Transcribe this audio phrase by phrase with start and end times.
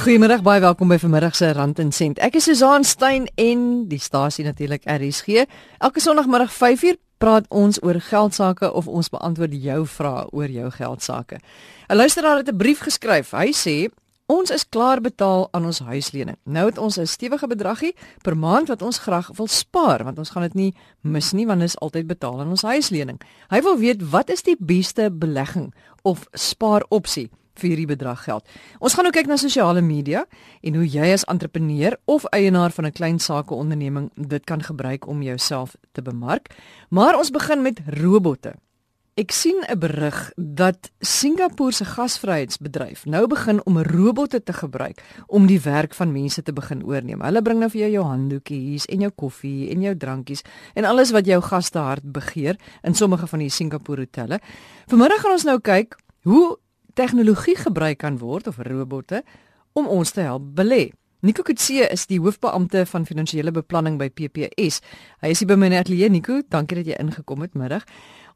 [0.00, 2.16] Goeiemiddag, baie welkom by vanmiddag se Rand en Sent.
[2.24, 5.42] Ek is Susan Stein en die stasie natuurlik RSG.
[5.76, 11.36] Elke Sondagmiddag 5uur praat ons oor geldsaake of ons beantwoord jou vrae oor jou geldsaake.
[11.92, 13.30] 'n Luisteraar het 'n brief geskryf.
[13.30, 13.92] Hy sê
[14.26, 16.36] Ons is klaar betaal aan ons huislening.
[16.44, 20.30] Nou het ons 'n stewige bedragie per maand wat ons graag wil spaar want ons
[20.30, 23.20] gaan dit nie mis nie want dit is altyd betaal aan ons huislening.
[23.48, 28.48] Hy wil weet wat is die beste belegging of spaaropsie vir hierdie bedrag geld.
[28.80, 30.24] Ons gaan nou kyk na sosiale media
[30.62, 35.22] en hoe jy as entrepreneur of eienaar van 'n klein sakeonderneming dit kan gebruik om
[35.22, 36.54] jouself te bemark.
[36.90, 38.54] Maar ons begin met robotte.
[39.20, 45.46] Ek sien 'n berig dat Singapore se gasvryheidsbedryf nou begin om robotte te gebruik om
[45.46, 47.20] die werk van mense te begin oorneem.
[47.20, 50.42] Hulle bring nou vir jou jou handdoekies en jou koffie en jou drankies
[50.74, 54.40] en alles wat jou gaste hart begeer in sommige van die Singapore hotelle.
[54.86, 56.58] Vanmiddag gaan ons nou kyk hoe
[56.94, 59.22] tegnologie gebruik kan word of robotte
[59.72, 60.90] om ons te help belê.
[61.20, 64.80] Nico Kutse is die hoofbeampte van finansiële beplanning by PPS.
[65.20, 67.84] Hy is hier by my ateljee Nico, dankie dat jy ingekom het middag.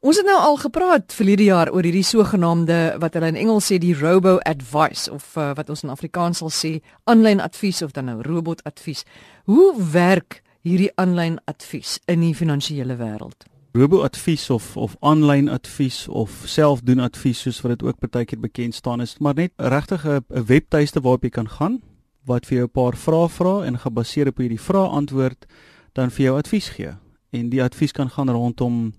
[0.04, 3.70] Ons het nou al gepraat vir hierdie jaar oor hierdie sogenaamde wat hulle in Engels
[3.70, 6.74] sê die robo advice of uh, wat ons in Afrikaans sal sê
[7.08, 9.06] aanlyn advies of dan nou robot advies.
[9.48, 13.48] Hoe werk hierdie aanlyn advies in die finansiële wêreld?
[13.74, 19.00] Robo-advies of of aanlyn advies of selfdoen advies soos wat dit ook partykeer bekend staan
[19.02, 21.82] is, maar net regtig 'n webtuiste waarop jy kan gaan
[22.24, 25.46] wat vir jou 'n paar vrae vra en gebaseer op hierdie vrae antwoord
[25.92, 26.94] dan vir jou advies gee.
[27.32, 28.92] En die advies kan gaan rondom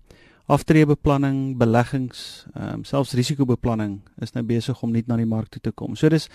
[0.46, 5.62] aftreebeplanning, beleggings, ehm um, selfs risikobeplanning is nou besig om net na die mark toe
[5.62, 5.96] te kom.
[5.96, 6.30] So dis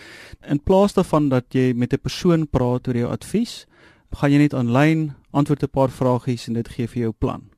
[0.48, 3.66] in plaas daarvan dat jy met 'n persoon praat oor jou advies,
[4.12, 7.49] gaan jy net aanlyn antwoord 'n paar vragies en dit gee vir jou plan.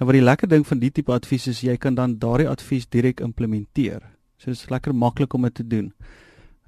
[0.00, 2.86] Nou wat die lekker ding van die tipe advies is, jy kan dan daardie advies
[2.88, 4.00] direk implementeer.
[4.40, 5.90] So dit is lekker maklik om dit te doen.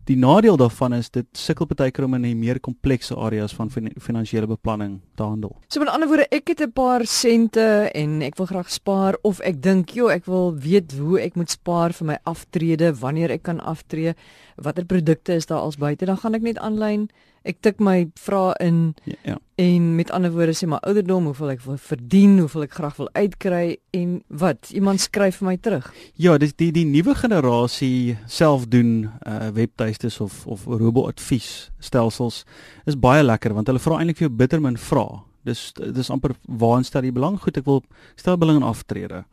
[0.04, 3.70] Die nadeel daarvan is dit sukkel baie keer om in die meer komplekse areas van
[3.72, 5.54] finansiële beplanning te handel.
[5.72, 9.40] So met ander woorde, ek het 'n paar sente en ek wil graag spaar of
[9.40, 13.44] ek dink, "Jo, ek wil weet hoe ek moet spaar vir my aftrede, wanneer ek
[13.44, 14.14] kan aftree,
[14.56, 17.08] watter produkte is daar als buite?" Dan gaan ek net aanlyn
[17.48, 19.36] ek tik my vrae in ja, ja.
[19.62, 23.10] en met ander woorde sê my ouderdom, hoeveel ek wil verdien, hoeveel ek graag wil
[23.14, 23.64] uitkry
[23.98, 25.90] en wat iemand skryf vir my terug.
[26.20, 32.44] Ja, dis die die nuwe generasie selfdoen uh webtuistes of of robo-advies stelsels
[32.86, 35.22] is baie lekker want hulle vra eintlik vir jou bitter min vrae.
[35.42, 37.40] Dis dis amper waar stel jy belang?
[37.42, 37.82] Goed, ek wil
[38.16, 39.24] stel belang in aftrede.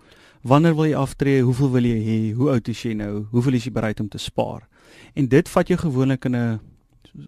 [0.41, 1.43] Wanneer wil jy aftree?
[1.43, 2.17] Hoeveel wil jy hê?
[2.33, 3.25] Hoe oud is jy nou?
[3.33, 4.63] Hoeveel is jy bereid om te spaar?
[5.13, 6.59] En dit vat jou gewoonlik in 'n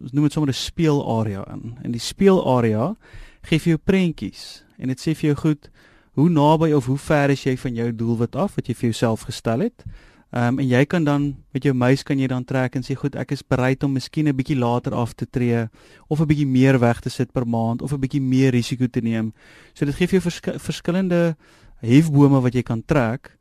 [0.02, 1.78] ons noem dit sommer 'n speelarea in.
[1.84, 2.96] En die speelarea
[3.42, 5.70] gee vir jou prentjies en dit sê vir jou goed
[6.14, 9.22] hoe naby of hoe ver is jy van jou doelwit af wat jy vir jouself
[9.22, 9.86] gestel het.
[10.32, 12.96] Ehm um, en jy kan dan met jou muis kan jy dan trek en sê
[12.96, 15.68] goed ek is bereid om miskien 'n bietjie later af te tree
[16.08, 19.02] of 'n bietjie meer weg te sit per maand of 'n bietjie meer risiko te
[19.02, 19.34] neem.
[19.74, 21.36] So dit gee vir jou versk verskillende
[21.82, 23.38] hefbome wat jy kan trek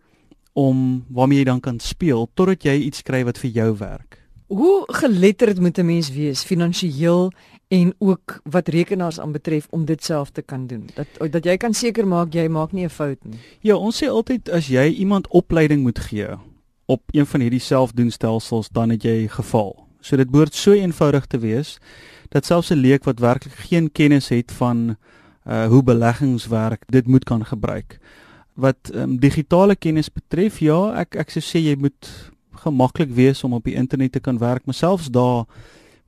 [0.52, 4.19] om waarmee jy dan kan speel totdat jy iets kry wat vir jou werk.
[4.50, 7.33] Hoe geletterd moet 'n mens wees finansiëel
[7.69, 10.88] en ook wat rekenaars aanbetref om dit self te kan doen?
[10.94, 13.39] Dat dat jy kan seker maak jy maak nie 'n fout nie.
[13.60, 16.27] Ja, ons sê altyd as jy iemand opleiding moet gee
[16.87, 19.87] op een van hierdie selfdoenstelsels, dan het jy geval.
[20.00, 21.78] So dit behoort so eenvoudig te wees
[22.28, 24.97] dat selfs 'n leek wat werklik geen kennis het van
[25.47, 27.99] uh hoe beleggings werk, dit moet kan gebruik.
[28.55, 32.31] Wat um, digitale kennis betref, ja, ek ek sou sê jy moet
[32.65, 35.47] gemaklik wees om op die internet te kan werk, maar selfs daar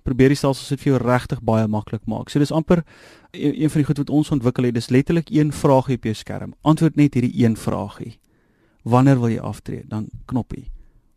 [0.03, 2.31] probeer die stelsels dit vir jou regtig baie maklik maak.
[2.31, 2.83] So dis amper
[3.31, 6.15] een, een van die goed wat ons ontwikkel het, dis letterlik een vraagie op jou
[6.15, 6.55] skerm.
[6.63, 8.17] Antwoord net hierdie een vraagie.
[8.83, 9.85] Wanneer wil jy aftree?
[9.87, 10.67] Dan knoppie.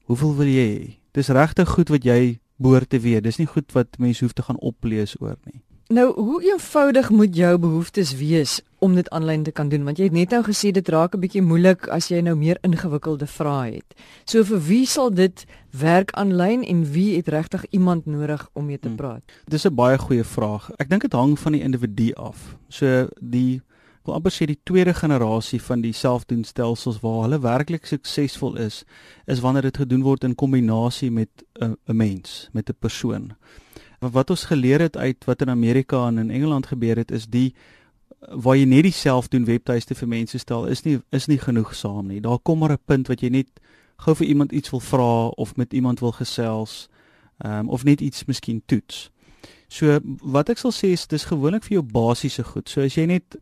[0.06, 0.90] Hoeveel wil jy hê?
[1.18, 3.24] Dis regtig goed wat jy behoort te weet.
[3.26, 5.65] Dis nie goed wat mense hoef te gaan oplees oor nie.
[5.88, 9.84] Nou, hoe eenvoudig moet jou behoeftes wees om dit aanlyn te kan doen?
[9.86, 12.58] Want jy het net nou gesê dit raak 'n bietjie moeilik as jy nou meer
[12.62, 13.94] ingewikkelde vrae het.
[14.26, 18.80] So vir wie sal dit werk aanlyn en wie het regtig iemand nodig om mee
[18.80, 18.98] te hmm.
[18.98, 19.22] praat?
[19.26, 19.44] Hmm.
[19.46, 20.72] Dis 'n baie goeie vraag.
[20.78, 22.58] Ek dink dit hang van die individu af.
[22.68, 23.62] So die
[24.00, 28.86] ek wil amper sê die tweede generasie van die selfdoenstelsels waar hulle werklik suksesvol is,
[29.26, 31.30] is wanneer dit gedoen word in kombinasie met
[31.62, 33.36] 'n mens, met 'n persoon
[34.12, 37.54] wat ons geleer het uit wat in Amerika en in Engeland gebeur het is die
[38.30, 42.22] waar jy net dieselfde doen webtuiste vir mense stel is nie is nie genoegsaam nie.
[42.22, 43.50] Daar kom maar 'n punt wat jy net
[43.98, 46.90] gou vir iemand iets wil vra of met iemand wil gesels
[47.38, 49.12] ehm um, of net iets miskien toets.
[49.68, 52.70] So wat ek sal sê is dis gewoonlik vir jou basiese goed.
[52.70, 53.38] So as jy net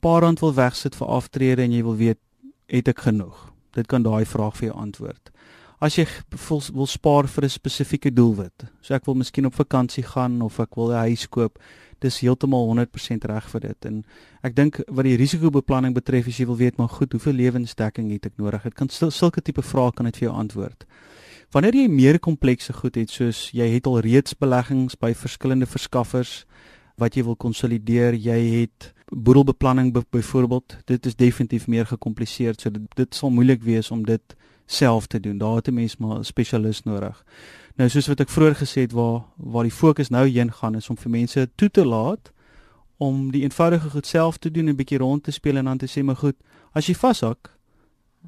[0.00, 2.18] paar rand wil wegsit vir aftrede en jy wil weet
[2.66, 3.52] het ek genoeg.
[3.72, 5.30] Dit kan daai vraag vir jou antwoord.
[5.80, 6.04] As jy
[6.48, 8.66] wil, wil spaar vir 'n spesifieke doelwit.
[8.82, 11.58] So ek wil miskien op vakansie gaan of ek wil 'n huis koop.
[12.00, 13.84] Dis heeltemal 100% reg vir dit.
[13.84, 14.04] En
[14.42, 18.26] ek dink wat die risikobeplanning betref, as jy wil weet maar goed, hoeveel lewensdekking het
[18.26, 18.62] ek nodig?
[18.62, 20.84] Dit kan sulke tipe vrae kan dit vir jou antwoord.
[21.50, 26.44] Wanneer jy meer komplekse goed het, soos jy het al reeds beleggings by verskillende verskaffers
[26.96, 32.60] wat jy wil konsolideer, jy het boedelbeplanning byvoorbeeld, dit is definitief meer gekompliseerd.
[32.60, 34.36] So dit, dit sal moeilik wees om dit
[34.70, 35.38] self te doen.
[35.38, 37.24] Daar het 'n mens maar 'n spesialis nodig.
[37.76, 40.90] Nou soos wat ek vroeër gesê het waar waar die fokus nou heen gaan is
[40.90, 42.32] om vir mense toe te laat
[42.96, 45.78] om die eenvoudige goed self te doen en 'n bietjie rond te speel en dan
[45.78, 46.36] te sê maar goed,
[46.72, 47.58] as jy vashak,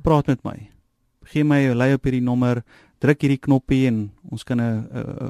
[0.02, 0.70] praat met my.
[1.22, 2.64] Gee my 'n lei op hierdie nommer,
[2.98, 4.88] druk hierdie knoppie en ons kan 'n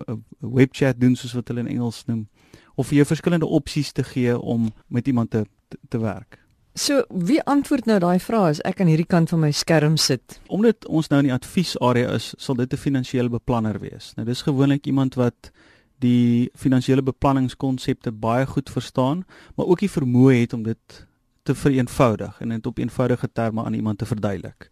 [0.09, 2.29] 'n webchat doen soos wat hulle in Engels noem
[2.75, 6.42] of vir jou verskillende opsies te gee om met iemand te te, te werk.
[6.75, 10.39] So wie antwoord nou daai vrae as ek aan hierdie kant van my skerm sit?
[10.49, 14.15] Omdat ons nou in die adviesarea is, sal dit 'n finansiële beplanner wees.
[14.17, 15.53] Nou dis gewoonlik iemand wat
[15.99, 19.25] die finansiële beplanningskonsepte baie goed verstaan,
[19.57, 21.07] maar ook die vermoë het om dit
[21.43, 24.71] te vereenvoudig en dit op eenvoudige terme aan iemand te verduidelik.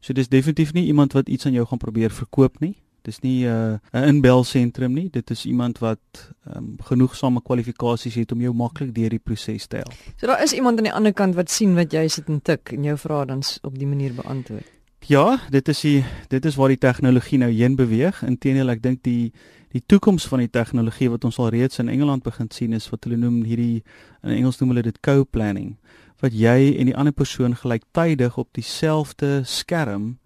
[0.00, 2.76] So dis definitief nie iemand wat iets aan jou gaan probeer verkoop nie.
[3.02, 5.08] Dis nie 'n uh, 'n inbelsentrum nie.
[5.10, 9.76] Dit is iemand wat um, genoegsame kwalifikasies het om jou maklik deur die proses te
[9.76, 9.94] help.
[10.16, 12.72] So daar is iemand aan die ander kant wat sien wat jy sit en tik
[12.72, 14.66] en jou vrae dan op die manier beantwoord.
[15.06, 18.22] Ja, dit is die dit is waar die tegnologie nou heen beweeg.
[18.22, 19.32] Inteendeel, ek dink die
[19.72, 23.04] die toekoms van die tegnologie wat ons al reeds in Engeland begin sien is wat
[23.04, 23.82] hulle noem hierdie
[24.24, 25.76] in Engels noem hulle dit co-planning
[26.22, 30.16] wat jy en die ander persoon gelyktydig op dieselfde skerm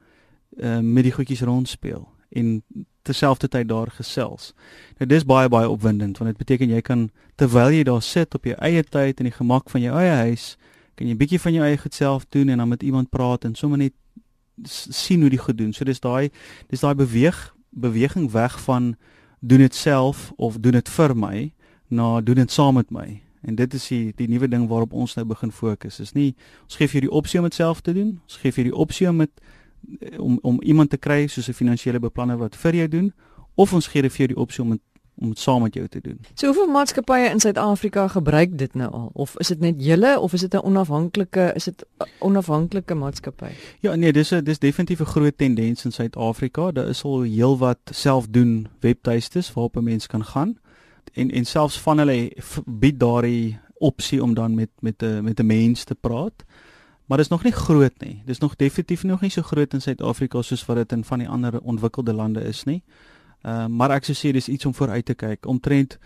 [0.57, 2.63] uh, met die goedjies rondspeel en
[3.03, 4.53] terselfdertyd daar gesels.
[4.99, 7.09] Nou dis baie baie opwindend want dit beteken jy kan
[7.41, 10.57] terwyl jy daar sit op jou eie tyd in die gemak van jou eie huis,
[10.95, 13.45] kan jy 'n bietjie van jou eie goed self doen en dan met iemand praat
[13.45, 13.93] en sommer net
[14.65, 15.73] sien hoe die goed doen.
[15.73, 16.31] So dis daai
[16.69, 18.97] dis daai beweeg beweging weg van
[19.41, 21.53] doen dit self of doen dit vir my
[21.89, 23.23] na doen dit saam met my.
[23.43, 26.01] En dit is die die nuwe ding waarop ons nou begin fokus.
[26.01, 28.21] Is nie ons gee vir jou die opsie om dit self te doen.
[28.23, 29.31] Ons gee vir jou die opsie om met
[30.19, 33.13] om om iemand te kry soos 'n finansiële beplanner wat vir jou doen
[33.55, 34.81] of ons gee vir jou die opsie om het,
[35.15, 36.19] om dit saam met jou te doen.
[36.35, 40.33] So hoeveel maatskappye in Suid-Afrika gebruik dit nou al of is dit net julle of
[40.33, 41.85] is dit 'n onafhanklike is dit
[42.19, 43.53] onafhanklike maatskappy?
[43.81, 46.73] Ja nee, dis 'n dis definitief 'n groot tendens in Suid-Afrika.
[46.73, 50.59] Daar is al heelwat selfdoen webtuistes waarop 'n mens kan gaan
[51.13, 52.33] en en selfs van hulle
[52.67, 56.45] bied daardie opsie om dan met met 'n met 'n mens te praat
[57.13, 58.23] maar dit is nog nie groot nie.
[58.25, 61.19] Dit is nog definitief nog nie so groot in Suid-Afrika soos wat dit in van
[61.19, 62.83] die ander ontwikkelde lande is nie.
[63.43, 65.47] Ehm uh, maar ek sou sê dis iets om vooruit te kyk.
[65.47, 65.99] Omtrent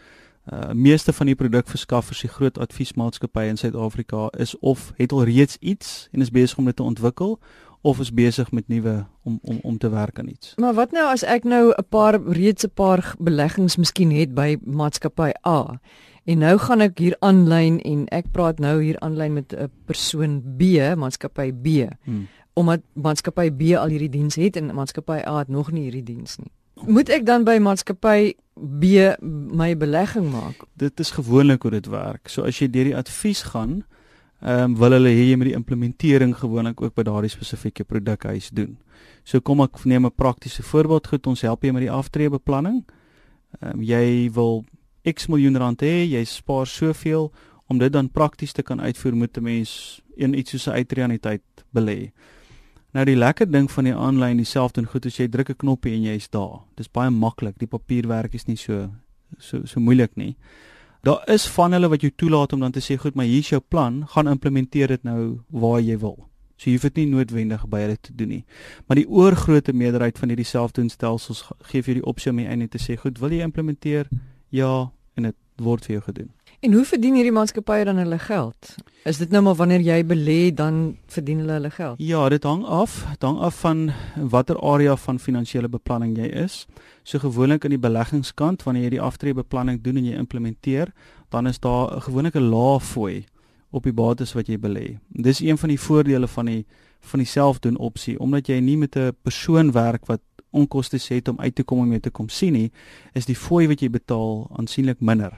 [0.52, 5.56] uh meeste van die produkverskaffers, die groot adviesmaatskappye in Suid-Afrika is of het al reeds
[5.60, 7.38] iets en is besig om dit te ontwikkel
[7.80, 10.54] of is besig met nuwe om om om te werk aan iets.
[10.56, 14.56] Maar wat nou as ek nou 'n paar reeds 'n paar beleggings miskien het by
[14.64, 15.80] maatskappy A
[16.26, 20.42] En nou gaan ek hier aanlyn en ek praat nou hier aanlyn met 'n persoon
[20.58, 21.86] B, maatskappy B.
[22.04, 22.26] Hmm.
[22.54, 26.38] Omdat maatskappy B al hierdie diens het en maatskappy A het nog nie hierdie diens
[26.38, 26.50] nie.
[26.84, 28.84] Moet ek dan by maatskappy B
[29.52, 30.66] my belegging maak?
[30.76, 32.28] Dit is gewoonlik hoe dit werk.
[32.28, 33.84] So as jy deur die advies gaan,
[34.42, 38.50] ehm um, wil hulle hê jy moet die implementering gewoonlik ook by daardie spesifieke produkhuis
[38.50, 38.78] doen.
[39.24, 42.84] So kom ek neem 'n praktiese voorbeeld goed, ons help jy met die aftreebeplanning.
[43.60, 44.64] Ehm um, jy wil
[45.06, 47.32] X miljoen rand hê, jy spaar soveel
[47.66, 51.42] om dit dan prakties te kan uitvoer moet 'n mens een iets soos 'n uitreaniteit
[51.74, 52.12] belê.
[52.92, 55.92] Nou die lekker ding van die aanlyn dieselfde en goed as jy druk 'n knoppie
[55.92, 56.60] en jy's daar.
[56.76, 57.58] Dis baie maklik.
[57.58, 58.90] Die papierwerk is nie so
[59.38, 60.36] so so moeilik nie.
[61.02, 63.60] Daar is van hulle wat jou toelaat om dan te sê goed, maar hier's jou
[63.60, 66.28] plan, gaan implementeer dit nou waar jy wil.
[66.56, 68.44] So jy hoef dit nie noodwendig by hulle te doen nie.
[68.86, 72.78] Maar die oorgrootste meerderheid van hierdie selfdoenstelsels gee vir jou die opsie om jy te
[72.78, 74.08] sê goed, wil jy implementeer?
[74.48, 76.30] Ja, en dit word vir jou gedoen.
[76.64, 78.74] En hoe verdien hierdie maatskappye dan hulle geld?
[79.04, 82.00] Is dit nou maar wanneer jy belê dan verdien hulle hulle geld?
[82.02, 86.64] Ja, dit hang af, dit hang af van watter area van finansiële beplanning jy is.
[87.04, 90.92] So gewoonlik in die beleggingskant wanneer jy die aftreebeplanning doen en jy implementeer,
[91.30, 93.24] dan is daar 'n gewone lae fooi
[93.70, 94.98] op die bates wat jy belê.
[95.08, 96.64] Dis een van die voordele van die
[97.00, 100.20] van die selfdoen opsie omdat jy nie met 'n persoon werk wat
[100.56, 102.70] onkoste het om uit te kom om jou te kom sien nie,
[103.14, 105.34] is die fooi wat jy betaal aansienlik minder.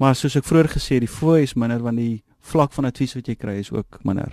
[0.00, 3.14] Maar soos ek vroeër gesê het, die fooi is minder want die vlak van advies
[3.14, 4.32] wat jy kry is ook minder.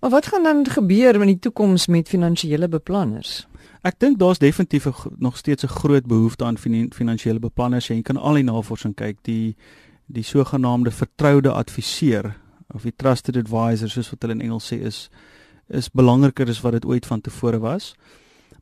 [0.00, 3.44] Maar wat gaan dan gebeur in die toekoms met finansiële beplanners?
[3.84, 6.58] Ek dink daar's definitief nog steeds 'n groot behoefte aan
[6.92, 7.88] finansiële beplanners.
[7.88, 9.56] Jy kan al die navorsing kyk, die
[10.06, 12.36] die sogenaamde vertroude adviseur
[12.74, 15.10] of die trusted advisor soos wat hulle in Engels sê is
[15.68, 17.94] is belangriker as wat dit ooit van tevore was.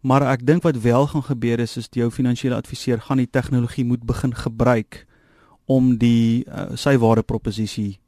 [0.02, 3.85] Maar ek dink wat wel gaan gebeur is is jou finansiële adviseur gaan die tegnologie
[3.85, 5.06] moet begin gebruik
[5.71, 8.00] om die uh, sy ware proposisie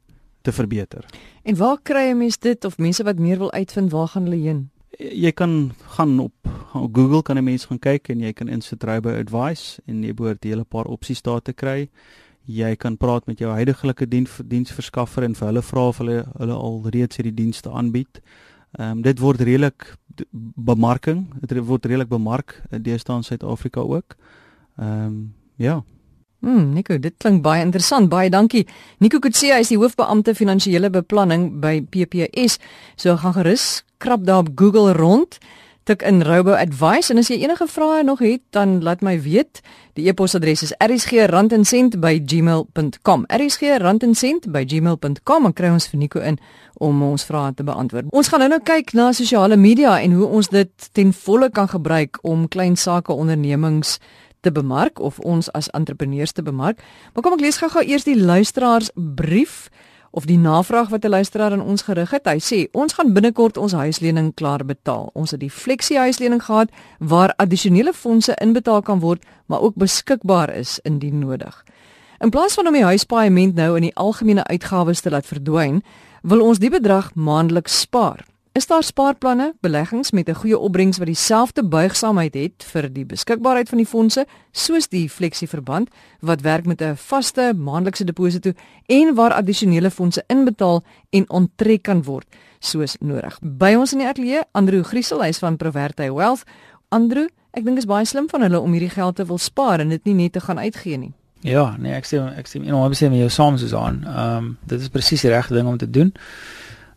[0.43, 1.05] te verbeter.
[1.43, 4.41] En waar kry 'n mens dit of mense wat meer wil uitvind waar gaan hulle
[4.43, 4.69] heen?
[4.99, 6.33] Jy kan gaan op,
[6.73, 10.13] op Google kan 'n mens gaan kyk en jy kan insit Robo Advice en jy
[10.13, 11.89] behoort 'n hele paar opsies daar te kry.
[12.43, 16.53] Jy kan praat met jou huidige diens, diensverskaffer en vir hulle vra of hulle hulle
[16.53, 18.21] al reeds hierdie dienste aanbied.
[18.75, 19.95] Ehm um, dit word redelik
[20.55, 24.15] bemarking, dit word redelik bemark in deesdae in Suid-Afrika ook.
[24.77, 25.83] Ehm um, ja.
[26.39, 28.09] Hmm, Nico, dit klink baie interessant.
[28.09, 28.67] Baie dankie.
[28.99, 32.59] Nico Kutse is die hoofbeampte finansiële beplanning by PPS.
[32.95, 35.37] So gaan gerus krap daar op Google rond
[35.85, 39.61] tik in Robo Advice en as jy enige vrae nog het, dan laat my weet.
[39.93, 43.25] Die e-posadres is rsg@gmail.com.
[43.27, 46.39] rsg@gmail.com en kry ons vir Nico in
[46.73, 48.05] om ons vrae te beantwoord.
[48.09, 51.67] Ons gaan nou nou kyk na sosiale media en hoe ons dit ten volle kan
[51.67, 53.99] gebruik om klein sake ondernemings
[54.41, 56.81] te bemark of ons as entrepreneurs te bemark.
[57.13, 59.69] Maar kom ek lees gou-gou eers die luisteraars brief
[60.15, 62.25] of die navraag wat 'n luisteraar aan ons gerig het.
[62.25, 65.09] Hy sê ons gaan binnekort ons huislening klaar betaal.
[65.13, 66.69] Ons het die fleksie huislening gehad
[66.99, 71.63] waar addisionele fondse inbetaal kan word, maar ook beskikbaar is indien nodig.
[72.19, 75.83] In plaas van om die huispaaiement nou in die algemene uitgawes te laat verdwyn,
[76.21, 78.25] wil ons die bedrag maandeliks spaar.
[78.55, 83.69] Is daar spaarplanne, beleggings met 'n goeie opbrengs wat dieselfde buigsaamheid het vir die beskikbaarheid
[83.69, 88.51] van die fondse soos die fleksieverband wat werk met 'n vaste maandelikse deposito
[88.85, 92.25] en waar addisionele fondse inbetaal en onttrek kan word
[92.59, 93.39] soos nodig.
[93.41, 96.43] By ons in die ateljee, Andrew Griesel, hy's van Proverty Wealth.
[96.89, 99.89] Andrew, ek dink is baie slim van hulle om hierdie geld te wil spaar en
[99.89, 101.13] dit nie net te gaan uitgee nie.
[101.39, 104.03] Ja, nee, ek sê ek sê, you know, ek sê met jou saam soos aan.
[104.07, 106.13] Ehm um, dit is presies die regte ding om te doen.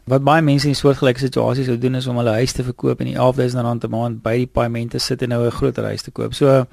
[0.09, 3.11] Wat baie mense in soortgelyke situasies sou doen is om hulle huis te verkoop en
[3.11, 6.11] die 11000 rand 'n maand by die paemente sit en nou 'n groter huis te
[6.11, 6.35] koop.
[6.35, 6.67] So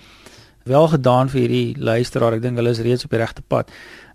[0.64, 2.34] wel gedaan vir hierdie luisteraar.
[2.34, 3.72] Ek dink hulle is reeds op die regte pad.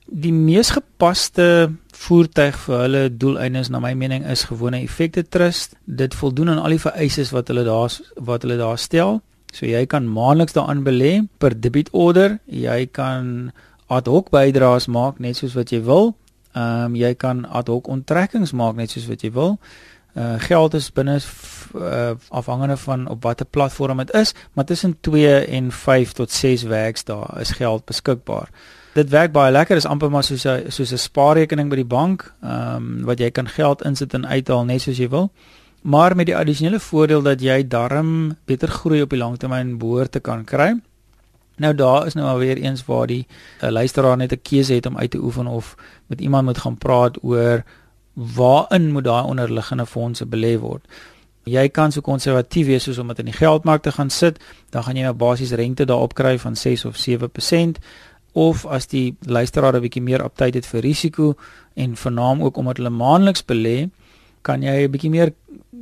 [0.07, 5.77] Die mees gepaste voertuig vir hulle doeleindes na my mening is gewone effekte trust.
[5.85, 9.21] Dit voldoen aan al die vereistes wat hulle daar wat hulle daar stel.
[9.53, 12.39] So jy kan maandeliks daaraan belê per debietorder.
[12.47, 13.53] Jy kan
[13.87, 16.15] ad hoc bydraes maak net soos wat jy wil.
[16.53, 19.59] Ehm um, jy kan ad hoc onttrekkings maak net soos wat jy wil.
[20.19, 25.45] Uh geld is binne uh, afhangende van op watter platform dit is, maar tussen 2
[25.47, 28.49] en 5 tot 6 werksdae is geld beskikbaar.
[28.95, 32.35] Dit werk baie lekker, is amper maar soos 'n soos 'n spaarrekening by die bank,
[32.43, 35.31] ehm um, wat jy kan geld insit en uithaal net soos jy wil.
[35.83, 40.21] Maar met die addisionele voordeel dat jy darm beter groei op die langtermyn behoort te
[40.21, 40.75] kan kry.
[41.61, 43.27] Nou daar is nou alweer eens waar die
[43.63, 45.75] uh, luisteraar net 'n keuse het om uit te oefen of
[46.07, 47.65] met iemand moet gaan praat oor
[48.15, 50.87] waarin moet daai onderliggende fondse belê word.
[51.43, 54.41] Jy kan so konservatief wees soos om dit in die geldmark te gaan sit,
[54.71, 57.79] dan gaan jy nou basies rente daarop kry van 6 of 7%
[58.33, 61.35] of as die luisteraar 'n bietjie meer aptyd het vir risiko
[61.75, 63.91] en vernaam ook omdat hulle maandeliks belê,
[64.43, 65.33] kan jy 'n bietjie meer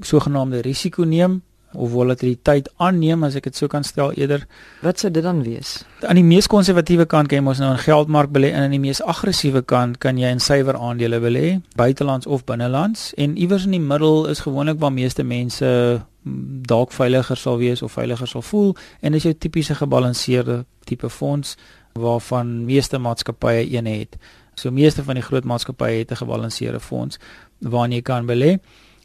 [0.01, 4.47] sogenaamde risiko neem of volatiliteit aanneem as ek dit sou kan stel eerder.
[4.81, 5.85] Wat sou dit dan wees?
[6.01, 8.81] Aan die mees konservatiewe kant kan jy mos nou in geldmark belê en aan die
[8.83, 13.77] mees aggressiewe kant kan jy in suiwer aandele belê, buitelands of binnelands en iewers in
[13.77, 18.43] die middel is gewoonlik waar meeste mense mm, dalk veiliger sal wees of veiliger sal
[18.43, 21.57] voel en dis jou tipiese gebalanseerde tipe fonds
[21.99, 24.17] waarvan meeste maatskappye een het.
[24.55, 27.19] So meeste van die groot maatskappye het 'n gebalanseerde fonds
[27.59, 28.59] waarin jy kan belê.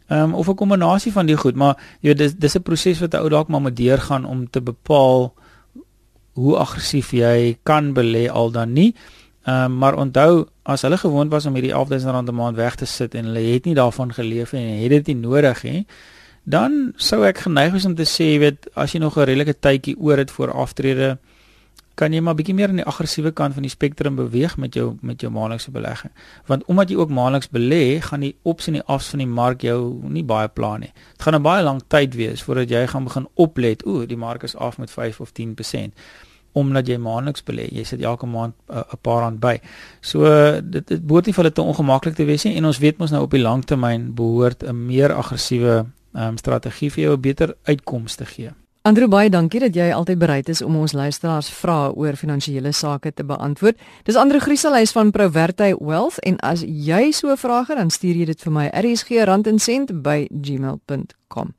[0.07, 2.99] Ehm um, of 'n kombinasie van die goed, maar jy weet dis dis 'n proses
[2.99, 5.33] wat 'n ou dalk maar moet deurgaan om te bepaal
[6.33, 8.95] hoe aggressief jy kan belê al dan nie.
[9.43, 12.75] Ehm um, maar onthou as hulle gewoond was om hierdie 11000 rand 'n maand weg
[12.75, 15.85] te sit en hulle het nie daarvan geleef en het dit nie nodig nie,
[16.43, 19.59] dan sou ek geneig wees om te sê, jy weet, as jy nog 'n redelike
[19.59, 21.17] tydjie oor het voor aftrede,
[21.95, 24.97] kan jy maar bietjie meer aan die aggressiewe kant van die spektrum beweeg met jou
[25.01, 26.11] met jou maandelikse belegging.
[26.49, 29.61] Want omdat jy ook maandeliks belê, gaan die ops en die afs van die mark
[29.61, 30.91] jou nie baie pla nie.
[31.13, 34.43] Dit gaan 'n baie lang tyd wees voordat jy gaan begin oplet, ooh, die mark
[34.43, 35.93] is af met 5 of 10%
[36.53, 37.67] omdat jy maandeliks belê.
[37.71, 39.59] Jy sit elke maand uh, 'n paar rand by.
[40.01, 40.25] So
[40.61, 43.11] dit dit behoort nie vir hulle te ongemaklik te wees nie en ons weet mos
[43.11, 47.55] nou op die lang termyn behoort 'n meer aggressiewe um, strategie vir jou 'n beter
[47.63, 48.62] uitkomste te gee.
[48.83, 53.15] Andrew baie dankie dat jy altyd bereid is om ons luisteraars vrae oor finansiële sake
[53.15, 53.79] te beantwoord.
[54.03, 58.15] Dis Andrew Grieselhuis van Proverty Wealth en as jy so 'n vraag het, dan stuur
[58.15, 61.53] jy dit vir my rsg@randencent@gmail.com.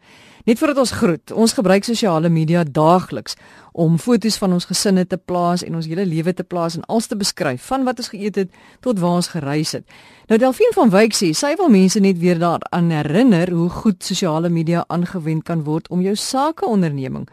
[0.44, 3.32] Net voordat ons groet, ons gebruik sosiale media daagliks
[3.72, 7.06] om foto's van ons gesinne te plaas en ons hele lewe te plaas en alles
[7.08, 9.86] te beskryf, van wat ons geëet het tot waar ons gereis het.
[10.28, 14.50] Nou Delphine van Wyk sê sy wil mense net weer daaraan herinner hoe goed sosiale
[14.52, 17.24] media aangewend kan word om jou sakeonderneming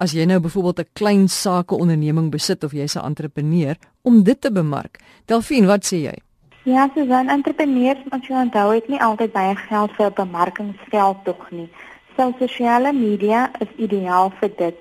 [0.00, 4.50] as jy nou byvoorbeeld 'n klein sakeonderneming besit of jy's 'n entrepreneur om dit te
[4.50, 4.98] bemark.
[5.26, 6.16] Delphine, wat sê jy?
[6.64, 11.24] Ja, so 'n entrepreneur, as jy onthou, het nie altyd baie geld vir 'n bemarkingsveld
[11.24, 11.68] tog nie
[12.18, 14.78] sal sosiale media is ideaal vir dit.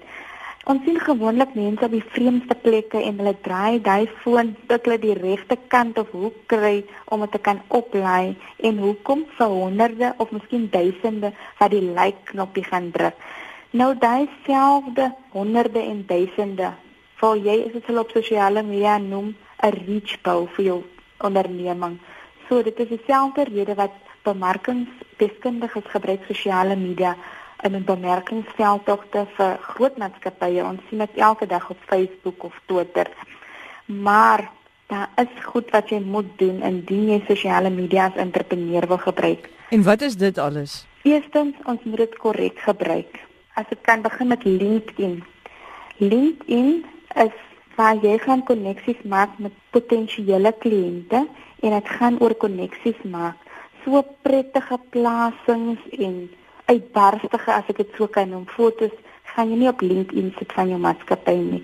[0.72, 4.98] Ons sien gewoonlik mense op die vreemdste plekke en hulle draai daai foon tot hulle
[5.04, 6.82] die regte kant of hoek kry
[7.14, 8.34] om dit te kan oplaai
[8.70, 13.22] en hoekom vir honderde of miskien duisende wat die like knoppie gaan druk.
[13.78, 16.74] Nou daai selfde honderde en duisende,
[17.22, 20.82] vir jy is dit hulle op sosiale media noem 'n reach bou vir jou
[21.22, 22.00] onderneming.
[22.50, 27.16] So dit is dieselfde rede wat bemarkingsdeskundiges gebruik sosiale media
[27.66, 30.64] in 'n bemarkingsveldtogte vir groot maatskappye.
[30.64, 33.08] Ons sien dit elke dag op Facebook of Twitter.
[33.86, 34.52] Maar
[34.88, 39.50] daar is goed wat jy moet doen indien jy sosiale media as entrepreneur wil gebruik.
[39.70, 40.86] En wat is dit alles?
[41.02, 43.20] Eerstens, ons moet dit korrek gebruik.
[43.54, 45.24] As ek kan begin met LinkedIn.
[45.98, 47.36] LinkedIn is
[47.76, 51.28] waar jy gaan koneksies maak met potensiële kliënte
[51.60, 53.47] en dit gaan oor koneksies maak
[53.88, 56.16] so prettige plasings en
[56.68, 58.92] uitbarstige as ek dit so kan noem fotos
[59.32, 61.62] gaan jy nie op LinkedIn sit van jou maatskappy nie.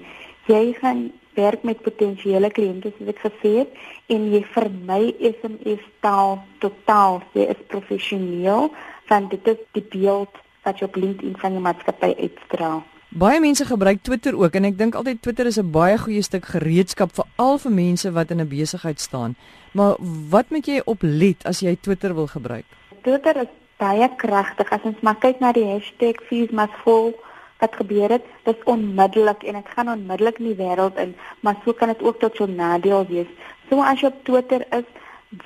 [0.48, 3.76] Jy gaan werk met potensiële kliënte soos ek gesê het
[4.16, 5.02] en jy vermy
[5.34, 7.20] SMS taal totaal.
[7.36, 8.72] Jy is professioneel
[9.12, 12.84] want dit is die beeld wat jy op LinkedIn van jou maatskappy uitstraal.
[13.14, 16.46] Baie mense gebruik Twitter ook en ek dink altyd Twitter is 'n baie goeie stuk
[16.50, 19.36] gereedskap vir al vir mense wat in 'n besigheid staan.
[19.74, 19.96] Maar
[20.30, 22.66] wat moet jy oplet as jy Twitter wil gebruik?
[23.04, 27.14] Twitter is baie kragtig as ons maar kyk na die hashtag #feesmasvol
[27.60, 31.56] wat gebeur het, dit is onmiddellik en dit gaan onmiddellik in die wêreld in, maar
[31.66, 33.28] so kan dit ook tot jou nadeel wees.
[33.70, 34.90] So as jy op Twitter is,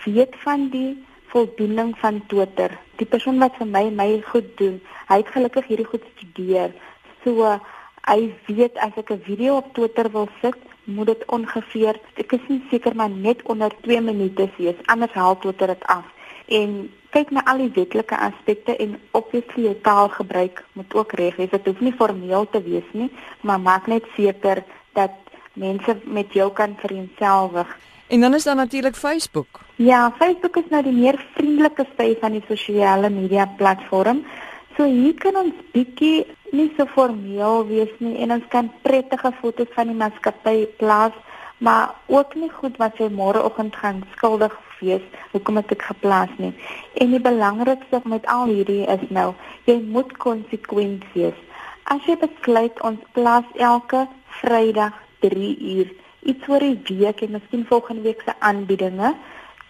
[0.05, 2.79] weet van die voldoening van Twitter.
[2.95, 6.71] Die persoon wat vir my my goed doen, hy het gelukkig hierdie goed studeer.
[7.28, 7.44] So
[8.08, 12.46] hy weet as ek 'n video op Twitter wil sit, moet dit ongeveer ek is
[12.48, 16.06] nie seker maar net onder 2 minute wees, anders haal Twitter dit af.
[16.48, 21.50] En kyk na al die wetlike aspekte en obviously jou taalgebruik moet ook reg wees.
[21.50, 23.12] Dit hoef nie formeel te wees nie,
[23.42, 24.63] maar maak net seker
[24.94, 25.12] dat
[25.54, 27.78] mense met jou kan vereenselwig.
[28.08, 29.60] En dan is daar natuurlik Facebook.
[29.76, 34.24] Ja, Facebook is nou die meer vriendelike sy van die sosiale media platform.
[34.78, 39.73] So hier kan ons bietjie nie so formeel wees nie en ons kan prettige foto's
[39.75, 41.15] van die maatskappy plaas,
[41.57, 46.53] maar ook nie goed wat jy môreoggend gaan skuldig wees hoekom ek geplaas nie.
[47.01, 49.33] En die belangrikste met al hierdie is nou,
[49.65, 51.38] jy moet konsekwent wees.
[51.89, 54.05] As jy besluit ons plaas elke
[54.41, 54.93] Vrydag
[55.25, 55.93] 3 uur
[56.27, 59.13] iets oor die week en miskien volgende week se aanbiedinge,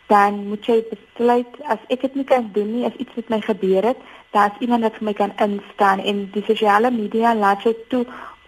[0.08, 3.42] dan moet jy besluit as ek dit nie kan doen nie, as iets met my
[3.44, 4.00] gebeur het,
[4.32, 8.06] daar's iemand wat vir my kan instaan en die sosiale media laat jou toe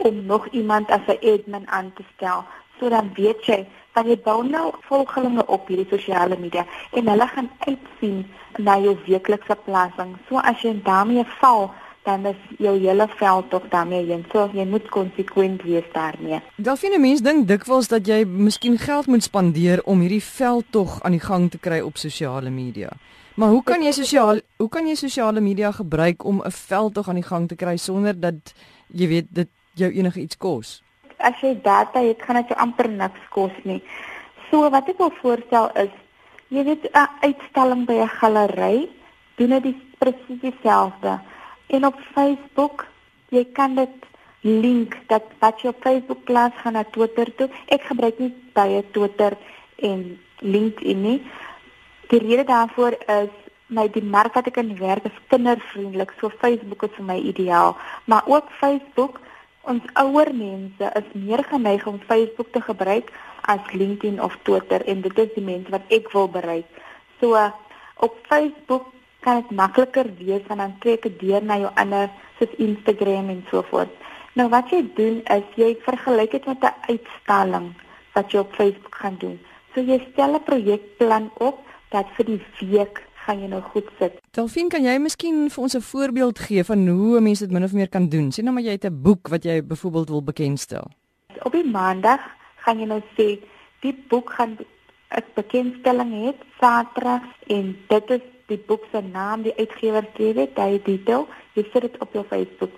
[0.08, 2.46] om nog iemand as 'n admin aan te stel.
[2.80, 7.28] So dan weet jy, dan jy bou nou volgelinge op hierdie sosiale media en hulle
[7.28, 10.18] gaan uitsien na jou weeklikse plasing.
[10.30, 11.72] So as jy daarmee val,
[12.04, 14.26] dan is jou hele veld tog daarmee heen.
[14.32, 16.42] So jy moet konsekwent wees daarmee.
[16.56, 21.18] Delfine mense dink dikwels dat jy miskien geld moet spandeer om hierdie veld tog aan
[21.18, 22.90] die gang te kry op sosiale media.
[23.40, 27.08] Maar hoe kan jy sosiaal hoe kan jy sosiale media gebruik om 'n veld tog
[27.10, 28.54] aan die gang te kry sonder dat
[28.88, 30.84] jy weet dit jou enige iets kos?
[31.18, 33.84] As jy data het, gaan dit jou amper niks kos nie.
[34.50, 35.94] So wat ek wil voorstel is
[36.50, 38.90] jy weet 'n uitstalling by 'n galery,
[39.36, 41.20] doen dit presies dieselfde.
[41.70, 42.86] En op Facebook,
[43.30, 44.08] jy kan dit
[44.42, 47.50] link dat wat jy op Facebook plaas gaan na Twitter toe.
[47.68, 49.36] Ek gebruik nie baie Twitter
[49.86, 51.20] en LinkedIn nie.
[52.10, 53.34] Die rede daarvoor is
[53.70, 56.16] my die merk wat ek in werk is kindervriendelik.
[56.18, 57.76] So Facebook is vir my ideaal,
[58.10, 59.20] maar ook Facebook
[59.70, 63.12] ons ouer mense is meer geneig om Facebook te gebruik
[63.52, 66.66] as LinkedIn of Twitter en dit is die mense wat ek wil bereik.
[67.20, 67.38] So
[68.00, 68.88] op Facebook
[69.20, 73.44] kan dit makliker wees want dan trek dit deur na jou ander soos Instagram en
[73.50, 73.92] so voort.
[74.34, 77.74] Nou wat jy doen is jy vergelyk dit met 'n uitstalling
[78.14, 79.40] wat jy op Facebook gaan doen.
[79.74, 84.18] So jy stel 'n projekplan op dat vir die week gaan jy nou goed sit.
[84.32, 87.64] Delfin, kan jy miskien vir ons 'n voorbeeld gee van hoe 'n mens dit min
[87.64, 88.32] of meer kan doen?
[88.32, 90.88] Sien nou maar jy het 'n boek wat jy byvoorbeeld wil bekendstel.
[91.44, 92.20] Op die maandag
[92.56, 93.40] gaan jy nou sê
[93.82, 94.58] die boek gaan
[95.10, 100.58] 'n bekendstelling hê Saterdag en dit is die boek se naam, die uitgewer sê dit,
[100.58, 102.76] hy detail, jy sit dit op jou Facebook.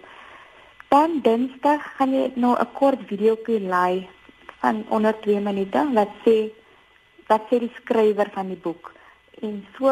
[0.92, 4.08] Dan Dinsdag gaan jy nou 'n kort videoetjie laai
[4.62, 6.52] van onder 2 minute wat sê
[7.28, 8.92] wat sê die skrywer van die boek.
[9.42, 9.88] En so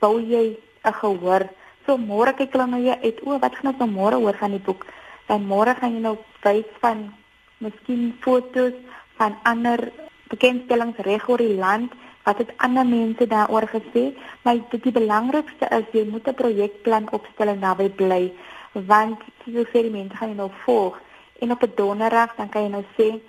[0.00, 1.48] bou jy 'n gehoor.
[1.86, 4.50] So môre kyk hulle nou jy uit, o, wat gaan ons nou môre hoor van
[4.50, 4.86] die boek?
[5.26, 7.14] Dan môre gaan jy nou wys van
[7.58, 8.74] miskien foto's
[9.18, 9.92] van ander
[10.28, 11.92] bekendstellings reg oor die land
[12.24, 14.04] wat het ander mense daaroor gesê
[14.42, 18.32] maar dit die belangrikste is jy moet 'n projekplan opstel en naby bly
[18.72, 21.00] want jy sê die mense gaan nou volg.
[21.40, 23.20] En op 'n donderdag dan kan jy nou sê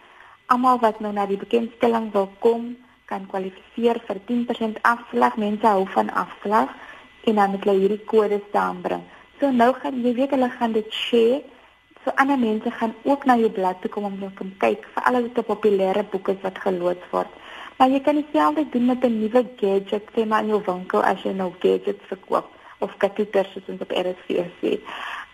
[0.45, 5.37] almal wat nou na die bekendstelling wil kom kan kwalifiseer vir 10% afslag.
[5.37, 6.69] Mense hou van afslag
[7.23, 9.03] en dan moet hulle hierdie kodes aanbring
[9.43, 11.41] so nou gaan jy weet hulle gaan dit share.
[12.03, 15.07] So ander mense gaan ook na jou blad toe kom om te kom kyk vir
[15.09, 17.31] al die populêre boeke wat geloods word.
[17.77, 21.23] Maar jy kan dieselfde doen met 'n nuwe gadget, sê maar in jou winkel as
[21.23, 22.47] jy nou gadgets verkoop
[22.79, 24.79] of katuters soos op RSC sê.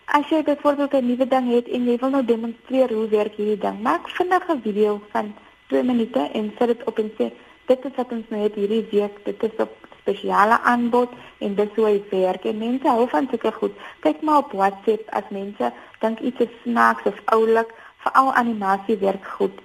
[0.06, 3.58] As jy byvoorbeeld 'n nuwe ding het en jy wil nou demonstreer hoe werk hierdie
[3.58, 5.36] ding, maak vinnig 'n video van
[5.68, 7.32] 2 minute en sit dit op en sê
[7.66, 9.72] dit is wat ons nou het hierdie week, dit is op
[10.02, 12.46] spesiale aanbod en dis hoe hy werk.
[12.46, 13.76] En mense hou van sulke goed.
[14.00, 19.26] Kyk maar op WhatsApp as mense dink iets is snaaks of oulik, veral animasie werk
[19.26, 19.60] goed.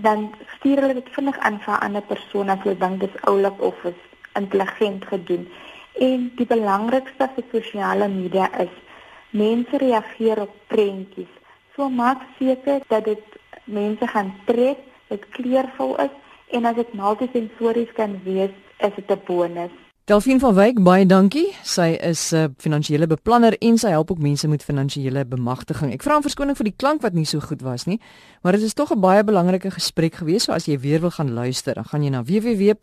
[0.00, 3.62] Dan stuur hulle dit vinnig aan vir 'n ander persoon as hulle dink dis oulik
[3.62, 4.00] of is
[4.34, 5.48] intelligent gedoen.
[5.98, 8.74] En die belangrikste vir sosiale media is
[9.30, 11.32] mense reageer op prentjies.
[11.74, 13.24] So maak seker dat dit
[13.64, 16.14] mense gaan trek, dit kleurvol is
[16.50, 19.85] en as dit multisensories kan wees, is dit 'n bonus.
[20.06, 21.48] Delphine van Wyk, baie dankie.
[21.66, 25.92] Sy is 'n uh, finansiële beplanner en sy help ook mense met finansiële bemagtiging.
[25.92, 28.00] Ek vra 'n verskoning vir die klank wat nie so goed was nie,
[28.42, 30.42] maar dit is tog 'n baie belangrike gesprek gewees.
[30.44, 32.76] So as jy weer wil gaan luister, dan gaan jy na www.rsg.co.za,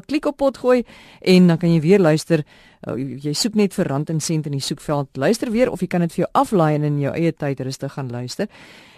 [0.00, 0.84] klik op potgooi
[1.20, 2.44] en dan kan jy weer luister.
[2.88, 5.16] Uh, jy soek net vir rand en sent in die soekveld.
[5.20, 7.92] Luister weer of jy kan dit vir jou aflaai en in jou eie tyd rustig
[7.92, 8.48] gaan luister.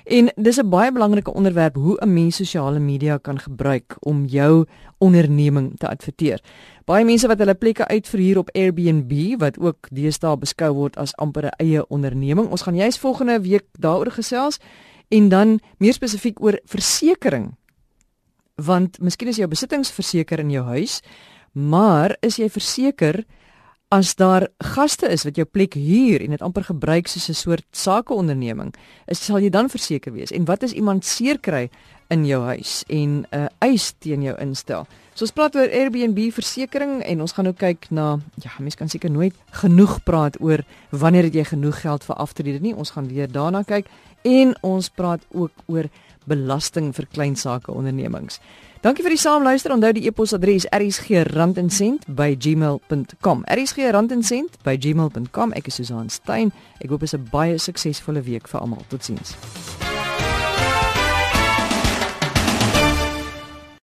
[0.06, 4.66] En dis 'n baie belangrike onderwerp hoe 'n mens sosiale media kan gebruik om jou
[4.98, 6.40] onderneming te adverteer.
[6.84, 11.46] Baie mense wat hulle plekke uitverhuur op Airbnb wat ook deesdae beskou word as amper
[11.46, 12.50] 'n eie onderneming.
[12.50, 14.58] Ons gaan juis volgende week daaroor gesels
[15.08, 17.54] en dan meer spesifiek oor versekerings.
[18.54, 21.00] Want miskien is jou besittings verseker in jou huis,
[21.52, 23.24] maar is jy verseker
[23.92, 27.64] as daar gaste is wat jou plek huur en dit amper gebruik soos 'n soort
[27.72, 28.72] sakeonderneming,
[29.06, 30.32] is sal jy dan verseker wees?
[30.32, 31.68] En wat is iemand seer kry
[32.08, 34.86] in jou huis en 'n uh, eis teen jou instel?
[35.14, 38.88] So ons praat oor Airbnb versekerings en ons gaan nou kyk na ja, mense kan
[38.88, 42.74] seker nooit genoeg praat oor wanneer het jy genoeg geld vir aftrede nie.
[42.74, 43.86] Ons gaan weer daarna kyk
[44.22, 45.84] en ons praat ook oor
[46.24, 48.40] belasting vir klein sake ondernemings.
[48.82, 49.70] Dankie vir die saamluister.
[49.70, 53.44] Onthou die e-posadres rsgrandencent@gmail.com.
[53.46, 55.52] rsgrandencent@gmail.com.
[55.52, 56.52] Ek is Susan Stein.
[56.80, 58.82] Ek hoop dit is 'n baie suksesvolle week vir almal.
[58.88, 59.34] Totsiens.